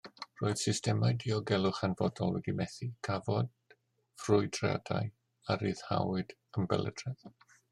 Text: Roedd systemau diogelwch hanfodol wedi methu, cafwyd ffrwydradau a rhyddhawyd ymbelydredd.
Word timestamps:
Roedd 0.41 0.59
systemau 0.59 1.09
diogelwch 1.23 1.81
hanfodol 1.87 2.33
wedi 2.37 2.55
methu, 2.61 2.87
cafwyd 3.09 3.75
ffrwydradau 4.23 5.13
a 5.57 5.59
rhyddhawyd 5.61 6.35
ymbelydredd. 6.41 7.51